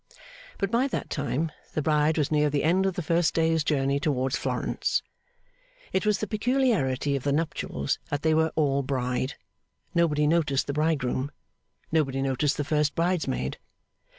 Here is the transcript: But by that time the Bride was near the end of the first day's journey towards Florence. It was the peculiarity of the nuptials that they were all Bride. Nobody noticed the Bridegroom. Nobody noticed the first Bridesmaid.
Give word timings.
But 0.57 0.71
by 0.71 0.87
that 0.87 1.11
time 1.11 1.51
the 1.73 1.83
Bride 1.83 2.17
was 2.17 2.31
near 2.31 2.49
the 2.49 2.63
end 2.63 2.87
of 2.87 2.95
the 2.95 3.03
first 3.03 3.35
day's 3.35 3.63
journey 3.63 3.99
towards 3.99 4.35
Florence. 4.35 5.03
It 5.93 6.07
was 6.07 6.17
the 6.17 6.25
peculiarity 6.25 7.15
of 7.15 7.21
the 7.21 7.31
nuptials 7.31 7.99
that 8.09 8.23
they 8.23 8.33
were 8.33 8.51
all 8.55 8.81
Bride. 8.81 9.35
Nobody 9.93 10.25
noticed 10.25 10.65
the 10.65 10.73
Bridegroom. 10.73 11.29
Nobody 11.91 12.23
noticed 12.23 12.57
the 12.57 12.63
first 12.63 12.95
Bridesmaid. 12.95 13.59